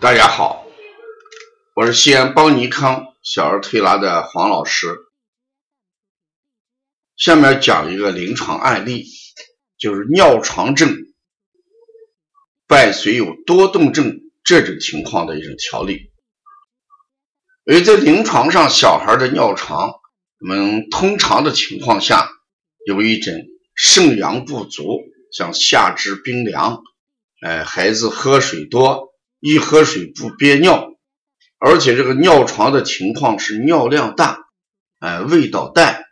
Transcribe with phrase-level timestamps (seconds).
[0.00, 0.64] 大家好，
[1.74, 4.96] 我是西安邦尼康小儿推拿的黄老师。
[7.16, 9.06] 下面讲一个临床案例，
[9.76, 10.96] 就是尿床症
[12.68, 16.12] 伴随有多动症这种情况的一种调理。
[17.64, 19.90] 因为在临床上，小孩的尿床，
[20.38, 22.30] 我们通常的情况下
[22.86, 23.34] 有一种
[23.74, 25.00] 肾阳不足，
[25.32, 26.84] 像下肢冰凉，
[27.40, 29.07] 哎，孩子喝水多。
[29.40, 30.90] 一喝水不憋尿，
[31.58, 34.40] 而且这个尿床的情况是尿量大，
[34.98, 36.04] 哎，味道淡，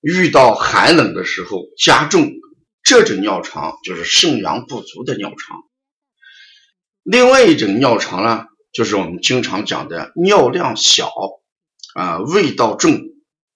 [0.00, 2.32] 遇到寒冷的时候加重，
[2.82, 5.60] 这种尿床就是肾阳不足的尿床。
[7.02, 11.10] 另外一种尿床呢，就是我们经常讲的尿量小，
[11.94, 13.00] 啊，味道重，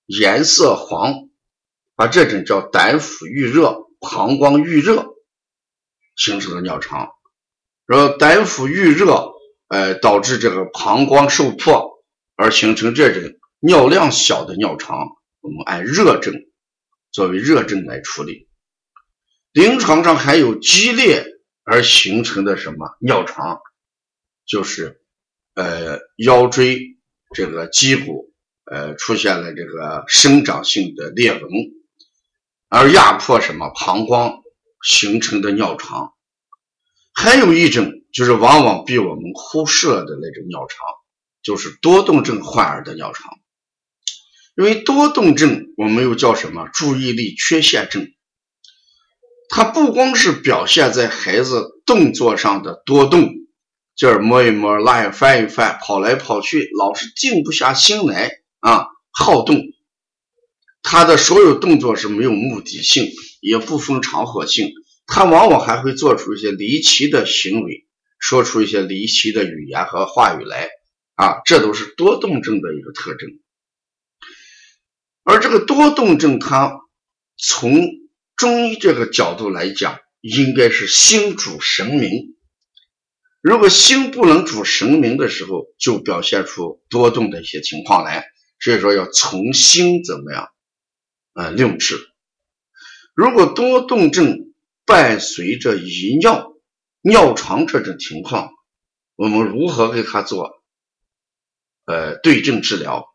[0.07, 1.29] 颜色黄，
[1.97, 5.15] 啊，这种叫胆腑郁热、膀胱郁热
[6.17, 7.11] 形成的尿床。
[7.93, 9.33] 说胆腑郁热，
[9.67, 12.05] 呃，导致这个膀胱受迫，
[12.37, 15.09] 而形成这种尿量小的尿床，
[15.41, 16.33] 我们按热症
[17.11, 18.49] 作为热症来处理。
[19.51, 21.27] 临床上还有激烈
[21.65, 23.59] 而形成的什么尿床，
[24.47, 25.03] 就是
[25.57, 26.97] 呃腰椎
[27.35, 28.33] 这个脊骨
[28.67, 31.43] 呃出现了这个生长性的裂纹，
[32.69, 34.45] 而压迫什么膀胱
[34.81, 36.13] 形成的尿床。
[37.23, 40.89] 还有一种就是往往被我们忽视了的那种尿床，
[41.43, 43.35] 就是多动症患儿的尿床。
[44.57, 46.69] 因为多动症我们又叫什么？
[46.73, 48.09] 注意力缺陷症。
[49.51, 53.29] 它不光是表现在孩子动作上的多动，
[53.95, 59.61] 就是摸一摸，拉一翻一翻，跑来跑去，老是静不下心来啊，好动。
[60.83, 63.11] 他的所有动作是没有目的性，
[63.43, 64.73] 也不分场合性。
[65.13, 67.89] 他往往还会做出一些离奇的行为，
[68.21, 70.69] 说出一些离奇的语言和话语来，
[71.17, 73.29] 啊，这都是多动症的一个特征。
[75.25, 76.81] 而这个多动症，它
[77.37, 77.89] 从
[78.37, 82.37] 中医这个角度来讲，应该是心主神明。
[83.41, 88.27] 如果心不能主神明的时候，就表现出多动的一些情况来。
[88.61, 90.49] 所以说，要从心怎么样，
[91.35, 91.97] 呃，令治。
[93.15, 94.50] 如果多动症，
[94.91, 96.53] 伴随着遗尿、
[97.01, 98.51] 尿床这种情况，
[99.15, 100.51] 我们如何给他做
[101.85, 103.07] 呃对症治疗？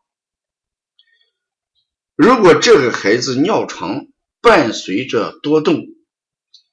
[2.14, 4.06] 如果这个孩子尿床
[4.40, 5.84] 伴随着多动，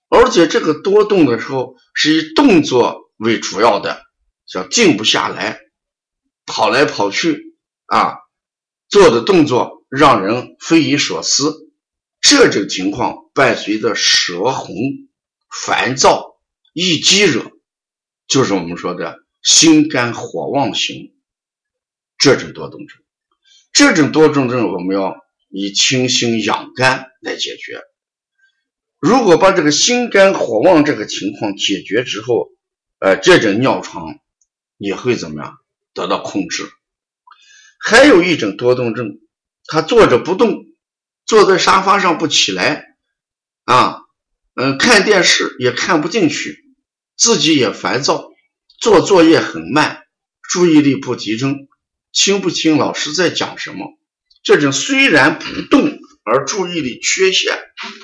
[0.07, 4.01] 而且这个多动的时候是以动作为主要的，
[4.45, 5.59] 叫静不下来、
[6.45, 8.19] 跑来跑去啊，
[8.87, 11.62] 做的动作让人匪夷所思。
[12.23, 14.73] 这种情况伴随着舌红、
[15.51, 16.37] 烦躁、
[16.71, 17.51] 易激惹，
[18.27, 21.13] 就是我们说的心肝火旺型
[22.17, 22.97] 这种多动症。
[23.73, 25.17] 这种多动症我们要
[25.49, 27.81] 以清心养肝来解决。
[28.99, 32.51] 如果把这个心肝火旺这个情况解决之后，
[32.99, 34.15] 呃，这种尿床
[34.77, 35.57] 也会怎么样
[35.93, 36.63] 得到控制？
[37.85, 39.19] 还有一种多动症，
[39.65, 40.63] 他坐着不动。
[41.25, 42.95] 坐在沙发上不起来，
[43.63, 44.01] 啊，
[44.55, 46.65] 嗯，看电视也看不进去，
[47.15, 48.29] 自己也烦躁，
[48.79, 50.03] 做作业很慢，
[50.41, 51.69] 注意力不集中，
[52.11, 53.97] 听不清老师在讲什么。
[54.43, 57.57] 这种虽然不动而注意力缺陷，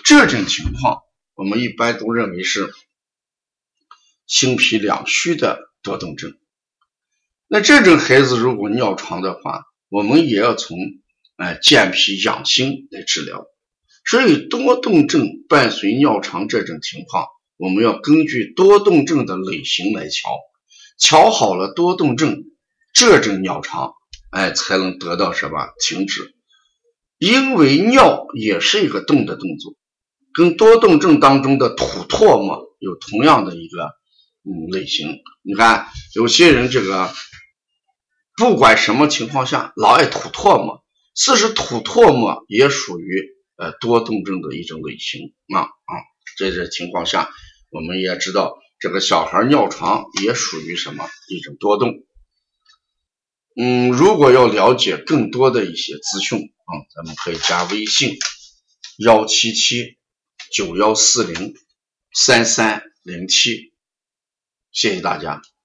[0.05, 0.99] 这种情况
[1.35, 2.73] 我们一般都认为是
[4.25, 6.37] 心脾两虚的多动症。
[7.47, 10.77] 那这种孩子如果尿床的话，我们也要从。
[11.39, 13.45] 哎，健脾养心来治疗，
[14.03, 20.31] 所以多动症伴随尿床这种情况，我们要根据多动症的类型来调，
[20.99, 22.43] 调好了多动症，
[22.93, 23.93] 这种尿床，
[24.31, 26.35] 哎，才能得到什么停止？
[27.19, 29.77] 因为尿也是一个动的动作，
[30.33, 33.85] 跟多动症当中的吐唾沫有同样的一个
[34.43, 35.19] 嗯类型。
[35.41, 37.09] 你看有些人这个
[38.35, 40.78] 不管什么情况下，老爱吐唾沫。
[41.21, 45.91] 四是吐唾沫也属于呃多动症的一种类型啊啊，
[46.37, 47.29] 这些情况下，
[47.69, 52.05] 我们也知道这个小孩尿床也属于什么一种多动。
[53.57, 58.17] 嗯，如果要了解更多的一些资讯啊，咱们可以加微信
[58.97, 59.97] 幺七七
[60.53, 61.53] 九幺四零
[62.13, 63.73] 三三零七，
[64.71, 65.41] 谢谢大家。